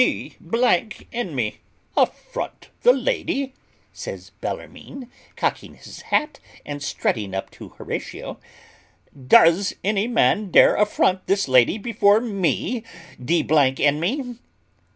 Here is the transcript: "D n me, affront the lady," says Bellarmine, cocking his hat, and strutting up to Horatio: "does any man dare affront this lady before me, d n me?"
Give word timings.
"D 0.01 0.33
n 1.13 1.35
me, 1.35 1.57
affront 1.95 2.69
the 2.81 2.91
lady," 2.91 3.53
says 3.93 4.31
Bellarmine, 4.41 5.11
cocking 5.35 5.75
his 5.75 6.01
hat, 6.01 6.39
and 6.65 6.81
strutting 6.81 7.35
up 7.35 7.51
to 7.51 7.69
Horatio: 7.69 8.39
"does 9.27 9.75
any 9.83 10.07
man 10.07 10.49
dare 10.49 10.75
affront 10.75 11.27
this 11.27 11.47
lady 11.47 11.77
before 11.77 12.19
me, 12.19 12.83
d 13.23 13.45
n 13.47 13.99
me?" 13.99 14.39